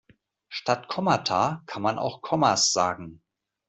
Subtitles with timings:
[0.49, 3.21] Statt Kommata kann man auch Kommas sagen.